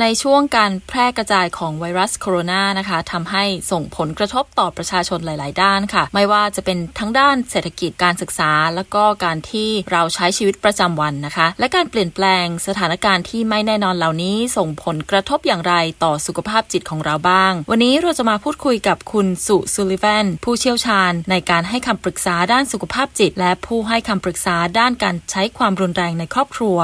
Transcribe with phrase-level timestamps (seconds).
[0.00, 26.78] ในช่วงการแพร่กระจายของไวรัสโคโรนานะคะทำให้ส่งผลกระทบต่อประชาชนหลาย ๆ ด้านค่ะ ไม่ว่าจะเป็นทั้งด้านเศรษฐกิจการศึกษา แล้วก็การที่เราใช้ชีวิตประจำวันนะคะ และการเปลี่ยนแปลงสถานการณ์ที่ไม่แน่นอนเหล่านี้ ส่งผลกระทบอย่างไรต่อสุขภาพจิตของเราบ้าง วันนี้เราจะมาพูดคุยกับคุณสุซูลิแวนผู้เชี่ยวชาญ ในการให้คำปรึกษาด้านสุขภาพจิต และผู้ให้คำปรึกษาด้านการใช้ความรุนแรงในครอบครัว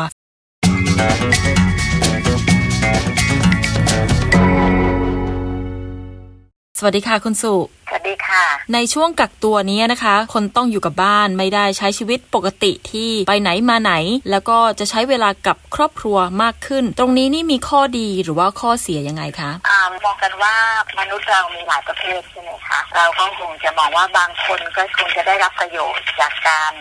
[6.83, 7.55] สวัสดีค่ะคุณสุ
[7.89, 8.45] สวัสดีค่ะ
[8.75, 13.93] ในช่วงกักตัวนี้นะคะ คนต้องอยู่กับบ้านไม่ได้ใช้ชีวิตปกติที่ไปไหนมาไหน
[14.31, 20.55] แล้วก็จะใช้เวลากับครอบครัวมากขึ้น ตรงนี้นี่มีข้อดีหรือว่าข้อเสียยังไงคะอ่ามองกันว่า
[20.99, 26.73] มนุษย์เรามีหลายประเภทใช่ไหมคะเราก็คงจะมองว่าบางคนก็คงจะได้รับประโยชน์จากการ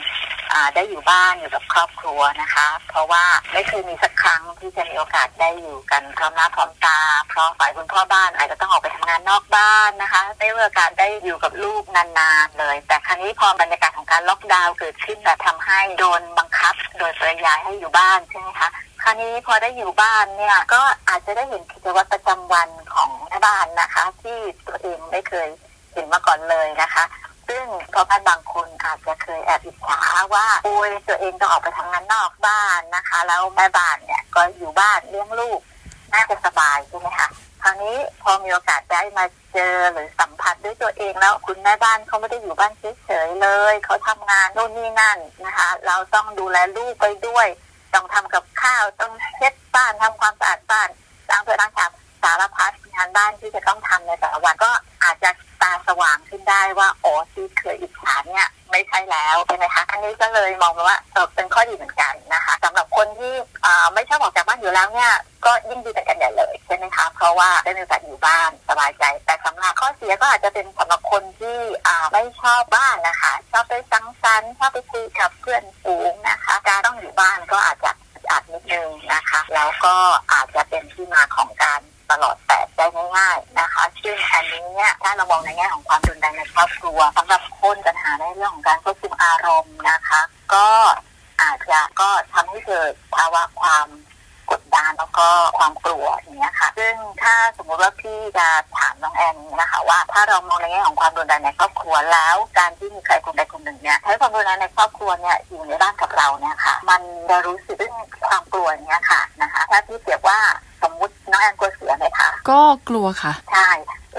[0.76, 18.70] ได้อยู่บ้านอยู่กับครอบครัวนะคะ เพราะว่าไม่เคยมีสักครั้งที่จะมีโอกาสได้อยู่กันพร้อมหน้าพร้อมตา เพราะฝ่ายคุณพ่อบ้านอาจจะต้องออกไปทำงานนอกบ้านนะคะได้มีโอกาสได้อยู่กับลูกนานๆเลย แต่ครั้งนี้พอบรรยากาศของการล็อกดาวน์เกิดขึ้นแบบทำให้โดนบังคับ โดยปริยายให้อยู่บ้านใช่ไหมคะ
[19.04, 25.48] คราวนี้พอได้อยู่บ้านเนี่ยก็อาจจะได้เห็นกิจวัตรประจำวันของแม่บ้านนะคะ ที่ตัวเองไม่เคย
[25.94, 27.04] เห็นมาก่อนเลยนะคะ
[27.50, 30.02] ซึ่งพ่อบ้านบางคนอาจจะเคยแอบอิจฉา
[30.34, 35.60] ว่าโอ้ยตัวเองต้องออกไปทำงานนอกบ้านนะคะ แล้วแม่บ้านเนี่ยก็อยู่บ้านเลี้ยงลูก
[36.14, 37.30] น่าจะสบายใช่ไหมคะ
[37.62, 42.72] คราวนี้พอมีโอกาสได้มาเจอหรือสัมผัสด้วยตัวเองแล้วคุณแม่บ้านเขาไม่ได้อยู่บ้าน
[43.06, 47.48] เฉยๆเลย เขาทำงานโน่นนี่นั่นนะคะ เราต้องดูแลลูกไปด้วย
[47.94, 50.90] ต้องทำกับข้าวต้องเช็ดบ้านทำความสะอาดบ้าน
[51.30, 51.92] ล้างเพื่อล้างชาม
[52.24, 54.72] สารพัดงานบ้านที่จะต้องทำในแต่ละวันก็
[55.04, 55.30] อาจจะ
[55.62, 63.34] ตาสว่างขึ้นได้ว่าอ๋อที่เคยอิจฉาเนี่ยไม่ใช่แล้วใช่ไหมคะอันนี้ก็เลยมองว่าเออเป็นข้อดีเหมือนกันนะคะสำหรับคนที่
[63.94, 65.12] ไม่ชอบออกจากบ้านอยู่แล้วเนี่ย
[65.46, 71.58] ก็ยิ่งดีแต่กันใหญ่เลยใช่ไหมคะเพราะว่าได้มีโอกาสอยู่บ้านสบายใจ แต่สำหรับข้อเสียก็อาจจะเป็นสำหรับคนที่
[72.14, 77.92] ไม่ชอบบ้านนะคะ ชอบไปสังสรรค์ชอบไปคุยกับเพื่อนฝูงนะคะ การต้องอยู่บ้านก็อาจจะ
[78.32, 79.96] อัดนิดนึงนะคะ แล้วก็
[80.34, 90.22] อาจจะเป็นที่มาของการ ตลอดแตกได้ง่ายๆนะคะซึ่งอันนี้เนี่ยถ้าเรามองในแง่ของความรุนแรงในครอบครัวสำหรับคนปัญหาในเรื่องของการควบคุมอารมณ์นะคะ
[90.54, 90.68] ก็
[91.42, 93.88] อาจจะก็ทำให้เกิดภาวะความ
[94.52, 95.28] กดดันแล้วก็
[95.58, 107.96] ความกลัวอย่างเงี้ยค่ะ ซึ่งถ้าสมมุติว่าพี่จะถามน้องแอนนะคะว่าถ้าเรามองในแง่ของความรุนแรงในครอบครัวแล้ว การที่มีใครคนใดคนหนึ่งเนี่ยใช้ความรุนแรงในครอบครัวเนี่ยอยู่ในบ้านกับเราเนี่ยค่ะ มันจะรู้สึกเรื่อง
[108.28, 110.40] ความกลัวเนี้ยค่ะนะคะ ถ้าพี่เสียบว่า
[110.84, 111.72] สมมติน้องแอนกลัว
[112.52, 113.70] ก็กลัวค่ะ ใช่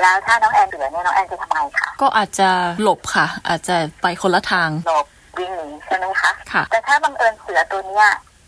[0.01, 2.49] แล้วถ้าน้องแอนเสือเนี่ยน้องแอนจะทำไงคะก็อาจจะ
[2.83, 5.07] หลบค่ะ อาจจะไปคนละทาง หลบ
[5.39, 8.07] วิ่งหนีใช่ไหมคะค่ะ แต่ถ้าบังเอิญเสือตัวเนี้ย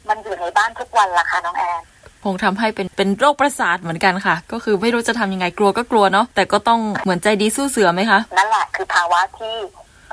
[0.09, 1.81] มันอยู่ในบ้านทุกวันล่ะคะน้องแอน
[2.25, 9.57] คงทำให้เป็นเป็นโรคประสาทเหมือนกันค่ะ ก็คือไม่รู้จะทำยังไงกลัวก็กลัวเนาะแต่ก็ต้องเหมือนใจดีสู้เสือไหมคะนั่นแหละคือภาวะที่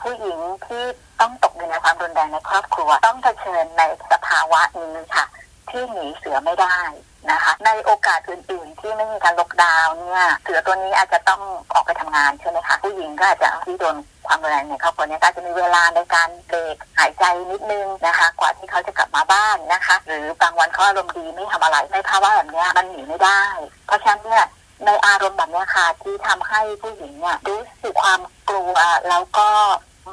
[0.01, 0.83] ผู้หญิงที่
[1.19, 5.25] ต้องตกอยู่ในความรุนแรงในครอบครัว ต้องเผชิญในสภาวะนี้ค่ะ
[5.69, 6.79] ที่หนีเสือไม่ได้
[7.31, 11.41] นะคะในโอกาสอื่น ๆ ที่ไม่มีการล็อกดาวน์เนี่ยเสือตัวนี้อาจจะต้อง
[11.73, 13.95] ออกไปทำงานใช่ไหมคะผู้หญิงก็อาจจะที่โดน
[14.27, 23.43] ความรุนแรงในครอบครัวนี้ก็จะมีเวลาในการเบรกหายใจนิดนึงนะคะ กว่าที่เขาจะกลับมาบ้านนะคะ หรือบางวันเขาอารมณ์ดีไม่ทำอะไรในภาวะแบบนี้มันหนีไม่ได้
[23.85, 24.45] เพราะฉะนั้นเนี่ย
[24.85, 28.75] ในอารมณ์แบบนี้ค่ะที่ทำให้ผู้หญิงเนี่ยรู้สึกความกลัว
[29.09, 29.49] แล้วก็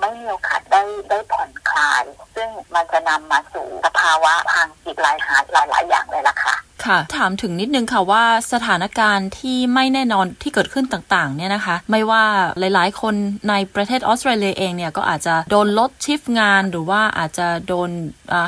[0.01, 12.25] ไม่มีโอกาสได้ได้ผ่อนคลาย ซึ่งมันจะนำมาสู่สภาวะทางจิตหลายหาหลายๆอย่างเลยล่ะค่ะ ค่ะ ถามถึงนิดนึงค่ะว่าสถานการณ์ที่ไม่แน่นอนที่เกิดขึ้นต่างๆเนี่ยนะคะ ไม่ว่า
[12.59, 13.15] หลายๆ คน
[13.49, 17.91] ในประเทศออสเตรเลียเองเนี่ยก็อาจจะโดนลดชิฟงานหรือว่าอาจจะโดน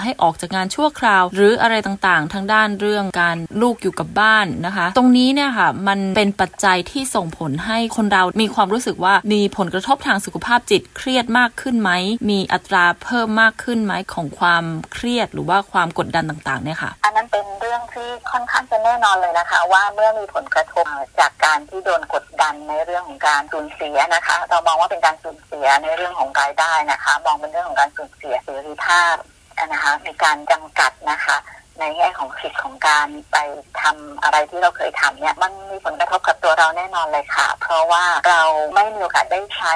[0.02, 11.90] ให้ออกจากงานชั่วคราว หรืออะไรต่างๆ ทางด้านเรื่องการลูกอยู่กับบ้านนะคะ ตรงนี้เนี่ยค่ะมันเป็นปัจจัยที่ส่งผลให้คนเรามีความรู้สึกว่ามีผลกระทบทางสุขภาพจิตเครียดมากขึ้นไหม
[12.30, 20.86] มีอัตราเพิ่มมากขึ้นไหมของความเครียดหรือว่าความกดดันต่างๆเนี่ยค่ะ อันนั้นเป็นเรื่องที่ค่อนข้างจะแน่นอนเลยนะคะ ว่าเมื่อมีผลกระทบ
[21.20, 29.14] จากการที่โดนกดดันในเรื่องของการสูญเสียนะคะ เรามองว่าเป็นการสูญเสียในเรื่องของรายได้นะคะ มองเป็นเรื่องของการสูญเสียเสรีภาพ
[29.72, 31.36] นะคะมีการจำกัดนะคะ
[31.80, 33.36] ในแง่ของสิทธิ์ของการไป
[33.80, 38.42] ทำอะไรที่เราเคยทำเนี่ยมันมีผลกระทบกับตัวเราแน่นอนเลยค่ะ เพราะว่าเรา
[38.74, 39.74] ไม่มีโอกาสได้ใช้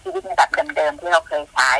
[0.00, 1.72] ชีวิตในแบบเดิมๆที่เราเคยใช้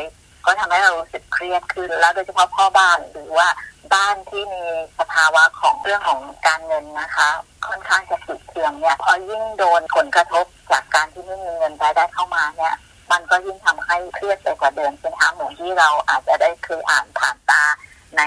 [0.46, 3.48] ก็ทำให้เรารู้สึกเครียดขึ้นแล้วโดยเฉพาะพ่อบ้านหรือว่า
[3.94, 4.64] บ้านที่มี
[4.98, 7.28] สภาวะของเรื่องของการเงินนะคะ
[7.68, 12.74] ค่อนข้างจะสุดเทืองเนี่ยพอยิ่งโดนผลกระทบจากการที่ไม่มีเงินรายได้เข้ามาเนี่ย
[13.12, 17.62] มันก็ยิ่งทำให้เครียดไปกว่าเดิมเป็นทางหมือนที่เราอาจจะได้เคยอ่านผ่านตา
[18.16, 18.22] ใน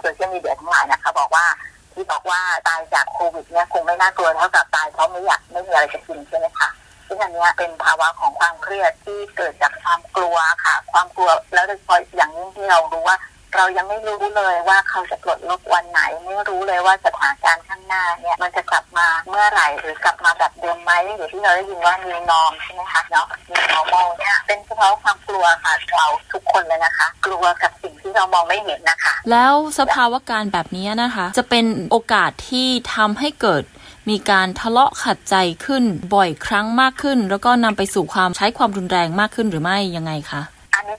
[0.00, 1.46] โซเชียลมีเดียทั้งหลายนะคะ บอกว่า
[1.92, 6.68] ที่บอกว่าตายจากโควิดเนี่ยคงไม่น่ากลัวเท่ากับตายเพราะไม่อยากไม่มีอะไรจะกินใช่ไหมคะ
[7.06, 13.16] ซึ่งอันนี้เป็นภาวะของความเครียดที่เกิดจากความกลัวค่ะ ความกลัวแล้วโดยเฉพาะอย่างยิ่งที่เรารู้ว่า
[13.56, 33.62] เรายังไม่รู้เลยว่าเขาจะปลดล็อกวันไหน ไม่รู้เลยว่าสถานการณ์ข้างหน้าเนี่ยมันจะกลับมาเมื่อไหร่หรือกลับมาแบบเดิมไหมอย่างที่เราได้ยินว่ามีนอมใช่ไหมคะเนาะมีนอมองเนี่ยเป็นเฉพาะความกลัวค่ะเราทุกคนเลยนะคะ กลัวกับสิ่งที่เรามองไม่เห็นนะคะ แล้วสภาวะการแบบนี้นะคะ จะเป็นโอกาสที่ทำให้เกิด
[34.10, 40.42] มีการทะเลาะขัดใจขึ้นบ่อยครั้งมากขึ้น แล้วก็นำไปสู่ความใช้ความรุนแรงมากขึ้นหรือไม่ยังไงคะ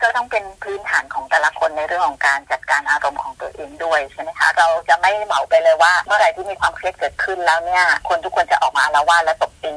[0.01, 9.75] ก็ต้องเป็นพื้นฐานของแต่ละคนในเรื่องของการจัดการอารมณ์ของตัวเองด้วยใช่ไหมคะ เราจะไม่เหมาไปเลยว่าเมื่อไหร่ที่มีความเครียดเกิดขึ้นแล้วเนี่ยคนทุกคนจะออกมาแล้วว่าและตบตี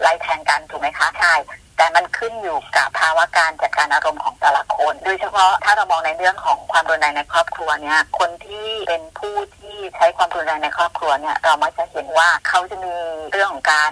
[0.00, 1.34] ไล่แทงกันถูกไหมคะใช่
[1.76, 12.94] แต่มันขึ้นอยู่กับภาวะการจัดการอารมณ์ของแต่ละคน โดยเฉพาะถ้าเรามองในเรื่องของความรุนแรงในครอบครัวเนี่ยคนที่เป็นผู้ที่ใช้ความรุนแรงในครอบครัวเนี่ยเรามักจะเห็นว่าเขาจะมี
[13.30, 13.90] เรื่องของการ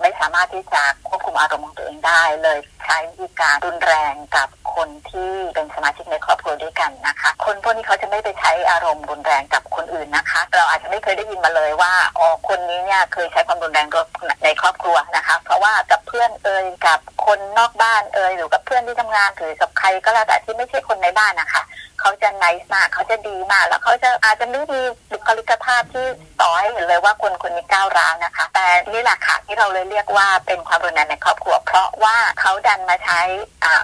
[0.00, 14.06] ไม่สามารถที่จะควบคุมอารมณ์ของตัวเองได้เลย ใช้วิธีการรุนแรงกับ คนที่เป็นสมาชิกในครอบครัวด้วยกันนะคะ คนพวกนี้เขาจะไม่ไปใช้อารมณ์รุนแรงกับคนอื่นนะคะ เราอาจจะไม่เคยได้ยินมาเลยว่าอ๋อคนนี้เนี่ยเคยใช้ความรุนแรงกับ
[14.44, 21.62] ในครอบครัวนะคะ เพราะว่ากับเพื่อนเอ่ยกับคนนอกบ้านเอ่ยหรือกับเพื่อนที่ทำงานหรือกับใครก็แล้วแต่ที่ไม่ใช่คนในบ้านนะคะ
[22.02, 26.06] เขาจะไนส์มากเขาจะดีมาก แล้วเขาจะอาจจะไม่มีบุคลิกภาพที่
[26.40, 33.20] ต่อให้เห็นเลยว่าคนคนนี้ก้าวร้าวนะคะ แต่นี่แหละค่ะที่เราเลยเรียกว่าเป็นความรุนแรงในครอบครัว เพราะว่าเขาดันมาใช้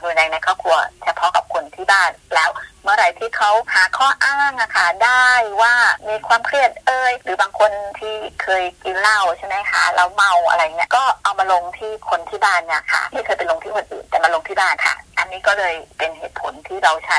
[0.04, 2.50] รุนแรงในครอบครัว เฉพาะกับคนที่บ้านแล้ว
[2.82, 5.28] เมื่อไหร่ที่เขาหาข้ออ้างอะค่ะได้
[5.62, 5.74] ว่า
[6.08, 17.18] มีความเครียดเอ่ยหรือบางคนที่เคยกินเหล้าใช่ไหมคะแล้วเมาอะไรเงี้ยก็เอามาลงที่คนที่บ้านเนี่ยค่ะไม่เคยไปลงที่คนอื่นแต่มาลงที่บ้านค่ะ อันนี้ก็เลยเป็นเหตุผลที่เราใช้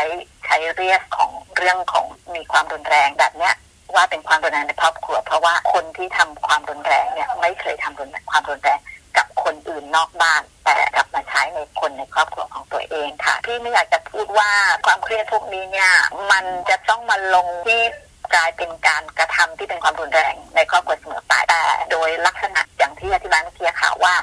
[0.49, 2.05] ช้เรียกของเรื่องของ
[2.35, 3.53] มีความรุนแรงแบบเนี้ย
[3.95, 8.79] ว่าเป็นความรุนแรงในครอบครัว เพราะว่าคนที่ทำความรุนแรงเนี่ยไม่เคยทำรุนความรุนแรง
[9.17, 14.51] กับคนอื่นนอกบ้าน แต่กลับมาใช้ในคนในครอบครัวของตัวเองค่ะพี่ไม่อยากจะพูดว่า
[14.85, 15.91] ความเครียดพวกนี้เนี่ย
[16.31, 17.81] มันจะต้องมาลงที่
[18.33, 21.61] กลายเป็นการกระทำที่เป็นความรุนแรงในครอบครัวเสมอไปแต่
[21.91, 24.15] โดยลักษณะอย่างที่อธิบายเมื่อกี้ค่ะว่า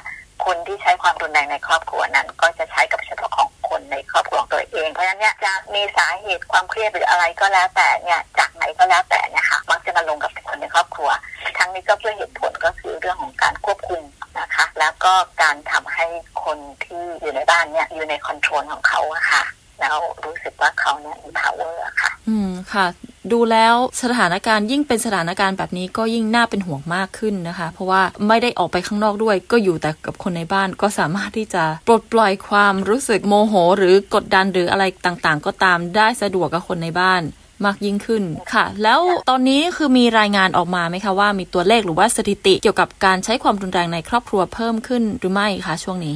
[0.45, 3.46] คนที่ใช้ความรุนแรงในครอบครัวนั้น ก็จะใช้กับเฉพาะของ
[3.91, 11.09] ในครอบครัวตัวเอง เพราะฉะนั้นเนี่ยจะมีสาเหตุความเครียดหรืออะไรก็แล้วแต่เนี่ยจากไหนก็แล้วแต่เนี่ยค่ะมักจะมาลงกับคนในครอบครัว
[11.57, 14.03] ทั้งนี้ก็เพื่อเหตุผลก็คือเรื่องของการควบคุม
[14.39, 16.05] นะคะ แล้วก็การทำให้
[16.43, 19.43] คนที่อยู่ในบ้านเนี่ยอยู่ในคอนโทรลของเขาอะค่ะ
[19.81, 22.85] แล้วรู้สึกว่าเขาเนี่ยมี power ค่ะ อืมค่ะ
[23.31, 37.21] ดูแล้วสถานการณ์ยิ่งเป็นสถานการณ์แบบนี้ก็ยิ่งน่าเป็นห่วงมากขึ้นนะคะ เพราะว่าไม่ได้ออกไปข้างนอกด้วย ก็อยู่แต่กับคนในบ้านก็สามารถที่จะปลดปล่อยความรู้สึกโมโห หรือกดดันหรืออะไรต่างๆ ก็ตามได้สะดวกกับคนในบ้าน
[37.65, 38.23] มากยิ่งขึ้น
[38.53, 38.99] ค่ะ แล้ว
[39.29, 46.15] ตอนนี้คือมีรายงานออกมาไหมคะว่ามีตัวเลขหรือว่าสถิติเกี่ยวกับการใช้ความรุนแรงในครอบครัวเพิ่มขึ้นหรือไม่คะช่วงนี้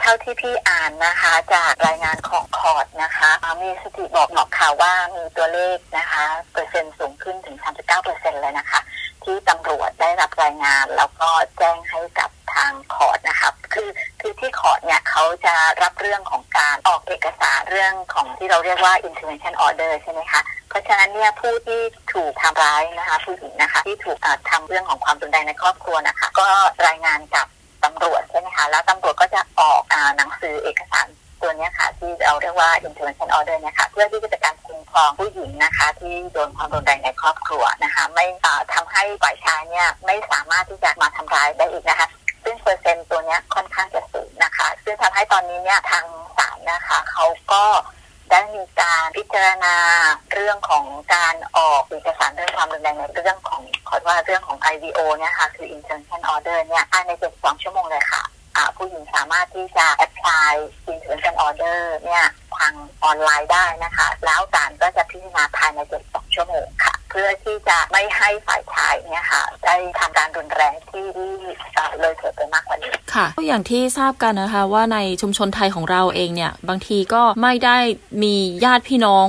[0.00, 3.30] เท่าที่พี่อ่านนะคะจากรายงานของคอร์ดนะคะ
[3.62, 8.80] มีสถิติบอกบอกข่าวว่ามีตัวเลขนะคะเปอร์เซ็นต์สูงขึ้นถึง 39เปอร์เซ็นต์เลยนะคะ
[9.24, 11.28] ที่ตำรวจได้รับรายงานแล้วก็
[11.58, 13.88] แจ้งให้กับ ทางคอร์ดนะคะคือ
[14.20, 21.80] คือที่คอร์ดเนี่ยเขาจะรับเรื่องของการออกเอกสารเรื่องของที่เราเรียกว่า intervention order ใช่ไหมคะเพราะฉะนั้นเนี่ยผู้ที่
[22.14, 24.18] ถูกทำร้ายนะคะผู้หญิงนะคะที่ถูก
[24.50, 26.46] ทำเรื่องของความรุนแรงในครอบครัวนะคะก็
[26.86, 27.46] รายงานกับ
[27.84, 31.06] ตำรวจใช่ไหมคะแล้วตำรวจก็จะออกอหนังสือเอกสาร
[31.40, 38.26] ตัวนี้ค่ะที่เราเรียกว่า intervention order เนี่ยค่ะเพื่อที่จะเป็นการคุ้มครองผู้หญิงนะคะที่โดนความรุนแรงในครอบครัวนะคะไม่
[38.74, 42.08] ทำให้ฝ่ายชายเนี่ยไม่สามารถที่จะมาทำร้ายได้อีกนะคะ
[42.62, 46.04] เปอร์เซ็นต์ตัวนี้ค่อนข้างจะสูงนะคะ ซึ่งทำให้ตอนนี้เนี่ยทาง
[46.36, 47.64] ศาลนะคะเขาก็
[48.30, 49.74] ได้มีการพิจารณา
[50.32, 58.22] เรื่องของการออกเอกสารเรื่องความรุนแรงในเรื่องของขอว่าเรื่องของ IVO เนี่ยค่ะคือ Intervention Order เนี่ยภายใน72ชั่วโมงเลยค่ะ
[58.76, 60.52] ผู้หญิงสามารถที่จะ apply
[60.92, 62.24] Intervention Order เนี่ย
[62.56, 62.74] ทาง
[63.04, 71.04] ออนไลน์ได้นะคะ แล้วศาลก็จะพิจารณาภายใน72ชั่วโมงค่ะ เพื่อที่จะไม่ให้ฝ่ายชายเนี่ยค่ะได้ทำการรุนแรงที่
[72.00, 77.78] เลยเถิดไปมากกว่านี้ค่ะก็อย่างที่ทราบกันนะคะ ว่าในชุมชนไทยของเราเองเนี่ย บางทีก็ไม่ได้
[78.22, 79.26] มีญาติพี่น้อง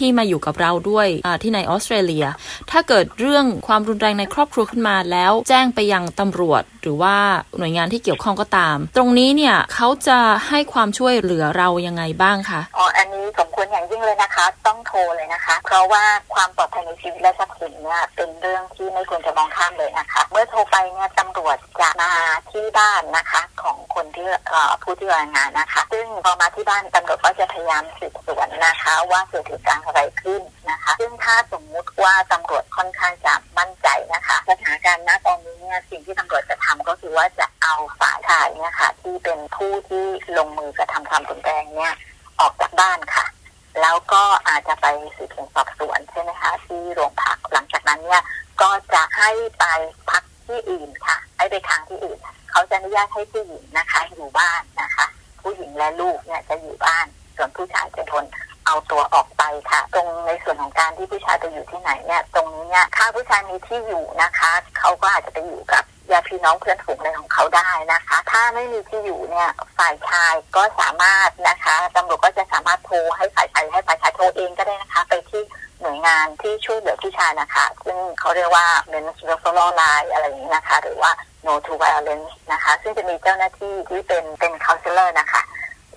[0.00, 1.08] ที่มาอยู่กับเราด้วย
[1.42, 2.26] ที่ในออสเตรเลีย
[2.70, 7.16] ถ้าเกิดเรื่องความรุนแรงในครอบครัวขึ้นมาแล้วแจ้งไปยังตำรวจ หรือว่า
[7.58, 16.04] หน่วยงานที่เกี่ยวข้องก็ตาม ตรงนี้เนี่ยเขาจะให้ความช่วยเหลือเรายังไงบ้างคะอ๋ออันนี้สมควรอย่างยิ่งเลยนะคะ ต้องโทรเลยนะคะ เพราะว่า
[16.34, 22.12] ความปลอดภัยในชีวิตและทรัพย์สินเนี่ยเป็นเรื่องที่ไม่ควรจะมองข้ามเลยนะคะ เมื่อโทรไปเนี่ยตำรวจจะมา
[22.50, 24.28] ที่บ้านนะคะของคนที่
[24.82, 40.06] ผู้ที่รายงานนะคะ ซึ่งพอมาที่บ้านตำรวจก็จะพยายามสืบสวนนะคะ ว่าเกิดเหตุการณ์อะไรขึ้นนะคะ ซึ่งถ้าสมมุติว่าตำรวจค่อนข้างจะมั่นใจนะคะ สถานการณ์ณตอนนี้เนี่ยสิ่งที่ตำรวจจะทำก็คือว่าจะเอาฝ่ายชายเนี่ยค่ะที่เป็นผู้ที่
[40.38, 41.94] ลงมือกระทำความรุนแรงเนี่ย
[42.40, 43.26] ออกจากบ้านค่ะ
[43.80, 48.22] แล้วก็อาจจะไปสืบสวนสอบสวนใช่ไหมคะที่โรงพักหลังจากนั้นเนี่ย
[48.62, 49.64] ก็จะให้ไป
[50.10, 52.18] พักที่อื่นค่ะ ให้ไปค้างที่อื่น
[52.50, 55.06] เขาจะอนุญาตให้ผู้หญิงนะคะอยู่บ้านนะคะ
[55.42, 57.06] ผู้หญิงและลูกเนี่ยจะอยู่บ้าน
[57.36, 58.24] ส่วนผู้ชายจะโดน
[58.66, 59.28] เอาตัวออก
[60.60, 69.48] ของการที่ผู้ชายไปอยู่ที่ไหนเนี่ยตรงนี้เนี่ยถ้าผู้ชายมีที่อยู่นะคะเขาก็อาจจะไปอยู่กับญาติพี่น้องเพื่อนฝูงอะไรของเขาได้นะคะ ถ้าไม่มีที่อยู่เนี่ย
[69.78, 75.42] ฝ่ายชายก็สามารถนะคะตำรวจก็จะสามารถโทรให้ฝ่ายชายให้ฝ่ายชายโทรเองก็ได้นะคะ ไปที่
[75.80, 81.10] หน่วยงานที่ช่วยเหลือผู้ชายนะคะ ซึ่งเขาเรียกว่า men's referral line อะไรอย่างนี้นะคะ หรือว่า
[81.46, 85.42] no to violence นะคะ ซึ่งจะมีเจ้าหน้าที่ที่เป็นเป็น counselor นะคะ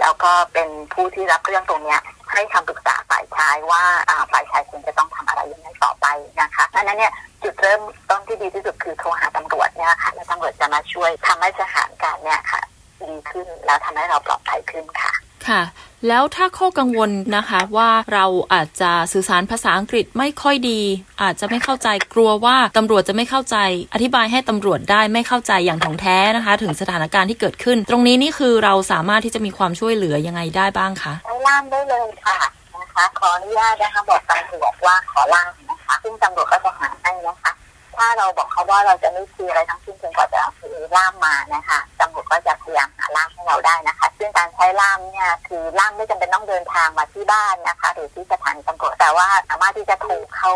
[0.01, 2.01] แล้วก็เป็นผู้ที่รับเรื่องตรงเนี้ย
[2.33, 3.83] ให้คำปรึกษาฝ่ายชายว่า
[4.31, 6.07] ฝ่ายชายควรจะต้องทำอะไรยังไงต่อไป
[6.41, 7.13] นะคะดังนั้นเนี่ย
[7.43, 12.61] จุดเริ่มต้นที่ดีที่สุดคือโทรหาตำรวจเนี่ยค่ะแล้วตำรวจจะมาช่วยทำให้สถานการณ์เนี่ยค่ะ
[13.01, 15.13] ดีขึ้นแล้วทำให้เราปลอดภัยขึ้นค่ะ
[15.49, 15.63] ค่ะ
[16.09, 20.81] แล้วถ้าข้อกังวลนะคะว่าเราอาจจะสื่อสารภาษาอังกฤษไม่ค่อยดี
[21.21, 23.57] อาจจะไม่เข้าใจกลัวว่าตำรวจจะไม่เข้าใจ
[23.93, 32.37] อธิบายให้ตำรวจได้ไม่เข้าใจอย่างถ่องแท้นะคะ ถึงสถานการณ์ที่เกิดขึ้น ตรงนี้นี่คือเราสามารถที่จะมีความช่วยเหลือยังไงได้บ้างคะใช้ล่ามได้เลยค่ะ
[32.81, 37.51] นะคะขออนุญาตนะคะบอกตำรวจว่าขอล่ามนะคะซึ่งตำรวจก็จะหาให้นะคะ
[37.97, 50.51] ถ้าเราบอกเขาว่าเราจะไม่คุยอะไรทั้งสิ้นจนกว่าจะซื้อล่ามมานะคะตำรวจก็จะพยายามหาล่ามให้เราได้นะคะ ซึ่งการใช้ล่ามเนี่ยคือล่ามไม่จำเป็นต้องเดินทางมาที่บ้านนะคะ หรือที่สถานีตำรวจแต่ว่าสามารถที่จะโทรเข้า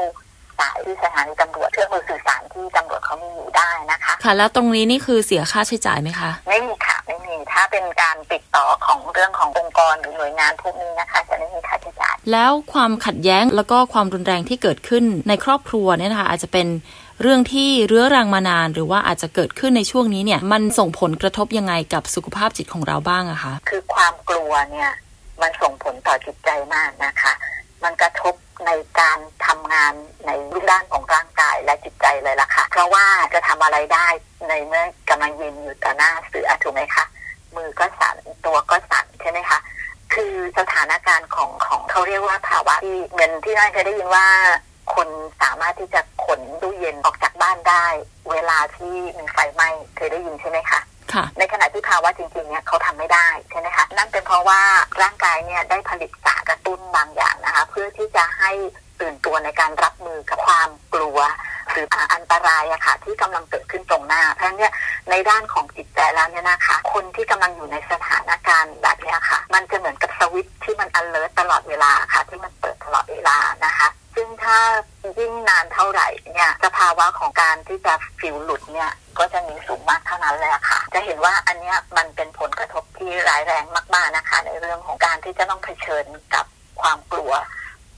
[0.60, 16.68] สายที่สถานีตำรวจเครื่องมือสื่อสารที่ตำรวจเขามีอยู่ได้นะคะ ค่ะ แล้วตรงนี้นี่คือเสียค่าใช้จ่ายไหมคะไม่มีค่ะไม่มีถ้าเป็นการติดต่อของเรื่องขององค์กรหรือหน่วยงานพวกนี้นะคะ จะไม่มีค่าใช้จ่าย แล้วความขัดแย้งแล้วก็ความรุนแรงที่เกิดขึ้นในครอบครัวเนี่ยนะคะอาจจะเป็น
[17.22, 24.92] เรื่องที่เรื้อรังมานาน หรือว่าอาจจะเกิดขึ้นในช่วงนี้เนี่ย มันส่งผลกระทบยังไงกับสุขภาพจิตของเราบ้างอะคะคือความกลัวเนี่ย
[25.42, 27.34] มันส่งผลต่อจิตใจมากนะคะ
[27.84, 28.34] มันกระทบ
[28.66, 29.94] ในการทำงาน
[30.28, 34.08] ในรูปด้านของร่างกายและจิตใจเลยล่ะค่ะ เพราะว่าจะทำอะไรได้
[34.50, 37.06] ในเมื่อกำลังยืนอยู่ต่อหน้าเสือถูกไหมคะ
[37.56, 39.60] มือก็สั่นตัวก็สั่นใช่ไหมคะ
[40.14, 44.28] คือสถานการณ์ของของเขาเรียกว่าภาวะที่เหมือนที่น่าเคยได้ยินว่า
[44.96, 45.08] คน
[45.42, 47.86] สามารถที่จะขนตู้เย็นออกจากบ้านได้
[48.32, 50.80] เวลาที่มีไฟไหม้เคยได้ยินใช่ไหมคะ
[51.14, 54.62] ค่ะในขณะที่ภาวะจริงๆเนี่ยเขาทำไม่ได้ใช่ไหมคะนั่นเป็นเพราะว่า
[55.02, 58.52] ร่างกายเนี่ยได้ผลิตสารกระตุ้นบางอย่างนะคะ เพื่อที่จะให้
[59.00, 61.20] ตื่นตัวในการรับมือกับความกลัว
[61.72, 64.74] หรืออันตรายอะค่ะ ที่กำลังเกิดขึ้นตรงหน้า เพราะฉะนั้นเนี่ย
[65.10, 73.88] ในด้านของจิตใจแล้วเนี่ยนะคะ คนที่กำลังอยู่ในสถานการณ์แบบเนี้ยค่ะ มันจะเหมือนกับสวิตช์ที่มัน alert ตลอดเวลาค่ะ ที่มันเปิดตลอดเวลานะคะ
[74.20, 74.60] ซึ่งถ้า
[75.20, 83.64] ยิ่งนานเท่าไหร่เนี่ยสภาวะของการที่จะฟิวหลุดเนี่ยก็จะมีสูงมากเท่านั้นเละค่ะ จะเห็นว่าอันเนี้ยมันเป็นผลกระทบที่ร้ายแรง
[83.96, 86.46] มากๆนะคะ ในเรื่องของการที่จะต้องเผชิญกับ
[86.82, 87.34] ความกลัว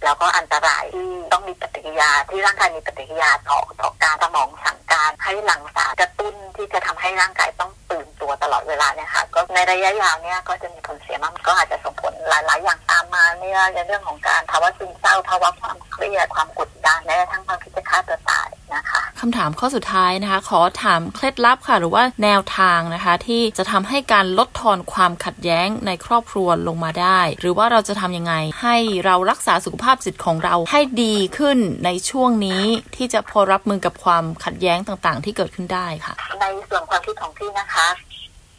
[0.03, 28.75] แล้วก็อันตรายที่ต้องมีปฏิกิริยาที่ร่างกายมีปฏิกิริยาต่อต่อการสมองสั่งการให้หลั่งสารกระตุ้นที่จะทำให้ร่างกายต้องตื่นตัวตลอดเวลาเนี่ยค่ะก็ในระยะยาวเนี่ยก็จะมีผลเสียมากก็อาจจะส่งผลหลาย ๆ อย่างตามมาเนี่ยในเรื่องของการภาวะซึมเศร้าภาวะความ เครียดความกดดันแม้กระทั่งความคิดจะฆ่าตัวตายนะคะคำถามข้อสุดท้ายนะคะ ขอถามเคล็ดลับค่ะ หรือว่าแนวทางนะคะ ที่จะทำให้การลดทอนความขัดแย้งในครอบครัวลงมาได้ หรือว่าเราจะทำยังไง ให้
[29.05, 32.63] เรารักษาสุขภาพจิตของเราให้ดีขึ้นในช่วงนี้
[32.95, 37.87] ที่จะพอรับมือกับความขัดแย้งต่างๆ ที่เกิดขึ้นได้ค่ะ ในส่วนความคิดของพี่นะคะ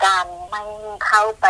[0.05, 0.63] การไม่
[1.07, 1.47] เข้าไป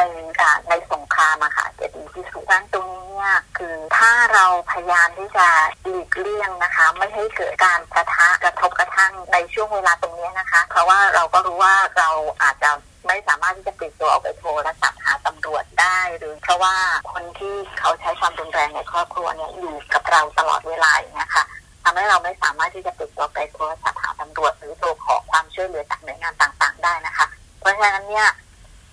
[0.69, 5.49] ในสงครามอะค่ะจะดีที่สุดดังนั้นตรงนี้เนี่ยคือถ้าเราพยายามที่จะ
[5.83, 12.11] หลีกเลี่ยงนะคะ ไม่ให้เกิดการประทะกระทบกระทั่งในช่วงเวลาตรงนี้นะคะ เพราะว่าเราก็รู้ว่าเรา
[12.43, 12.71] อาจจะ
[13.07, 16.77] ไม่สามารถที่จะปลีกตัวออกไปโทรศัพท์หาตำรวจได้หรือเพราะว่า
[17.13, 21.45] คนที่เขาใช้ความรุนแรงในครอบครัวเนี่ยอยู่กับเราตลอดเวลาอย่างเงี้ยค่ะ
[21.85, 26.01] ทำให้เราไม่สามารถที่จะติดตัวไปโทรศัพท์หาตำรวจหรือโทรขอความช่วยเหลือจาก
[27.81, 28.31] เพราะฉะนั้นเนี่ย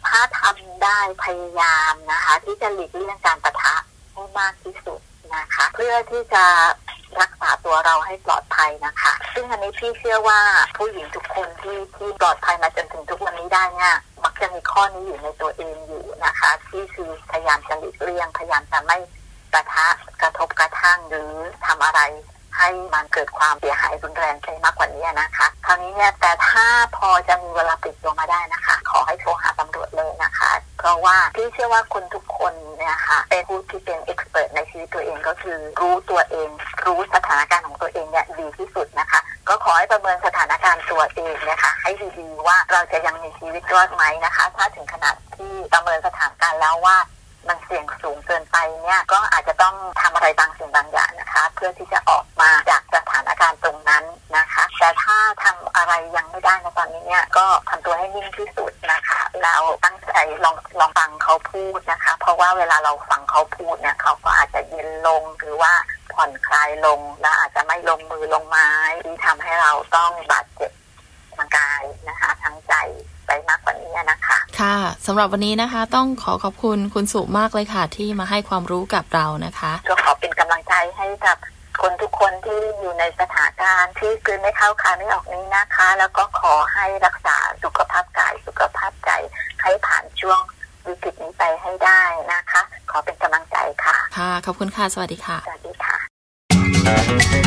[0.08, 3.75] ถ้าทำได้พยายามนะคะ ที่จะหลีกเลี่ยงการประทะ
[4.13, 5.00] ให้มากที่สุด
[5.36, 6.46] นะคะ เพื่อที่จะ
[7.22, 10.39] รักษาตัวเราให้ปลอดภัยนะคะ ซึ่งอันนี้พี่เชื่อว่า
[10.77, 18.98] ผู้หญิงทุกคนที่ที่ปลอดภัยมาจนถึงทุกวันนี้ได้เนี่ยมักจะมีข้อนี้อยู่ในตัวเองอยู่นะคะ ที่คือพยายามจะหลีกเลี่ยงพยายามจะไม่
[19.53, 19.88] ปะทะ
[20.22, 21.32] กระทบกระทั่งหรือ
[21.65, 22.01] ทำอะไร
[22.58, 26.65] ให้มันเกิดความเสียหายรุนแรงไปมากกว่านี้นะคะ คราวนี้เนี่ยแต่ถ้า
[26.98, 36.50] พอจะมีเวลาปิดตัวมาได้นะคะ อให้โทรหาตำรวจเลยนะคะ เพราะว่าพี่เชื่อว่าคนทุกคนเนี่ยค่ะเป็นผู้ที่เป็นเอ็กซ์เพรสในชีวิตตัวเองก็คือรู้ตัวเอง
[36.86, 46.98] รู้สถานการณ์ของตัวเองเนี่ยดีที่สุดนะคะ ก็ขอให้ประเมินสถานการณ์ตัวเองนะคะให้ดีๆว่าเราจะยังมีชีวิตรอดไหมนะคะ ถ้าถึงขนาดที่ประเมินสถานการณ์แล้วว่า
[47.50, 54.04] มันเสี่ยงสูงเกินไปเนี่ยก็อาจจะต้องทำอะไรบางสิ่งบางอย่างนะคะ เพื่อที่จะออกมาจากสถานการณ์ตรงนั้น
[54.38, 60.13] นะคะ แต่ถ้าทำอะไรยังไม่ได้ในตอนนี้เนี่ยก็ทำตัวให้นิ่งที่สุดนะคะ แล้วตั้งใจ
[60.44, 65.74] ลองลองฟังเขาพูดนะคะ เพราะว่าเวลาเราฟังเขาพูดเนี่ยเขาก็อาจจะเย็นลงหรือว่า
[66.13, 68.72] ผ่อนคลายลงและอาจจะไม่ลงมือลงไม้
[69.06, 70.72] ที่ทำให้เราต้องบาดเจ็บ
[71.36, 72.74] ทางกายนะคะทั้งใจ
[73.27, 81.38] ไปมากกว่านี้นะคะ ค่ะสำหรับวันนี้นะคะ ต้องขอขอบคุณคุณสุมากเลยค่ะ ที่มาให้ความรู้กับเรานะคะก็ขอเป็นกำลังใจให้กับ
[81.81, 89.12] คนทุกคนที่อยู่ในสถานการณ์ที่กลืนไม่เข้าคายไม่ออกนี้นะคะ แล้วก็ขอให้รักษาสุขภาพกายสุขภาพใจ
[89.62, 90.39] ให้ผ่านช่วง
[90.86, 92.01] วิกฤตนี้ไปให้ได้
[92.34, 97.47] นะคะ ขอเป็นกำลังใจค่ะ ค่ะ ขอบคุณค่ะ สวัสดีค่ะ สวัสดีค่ะ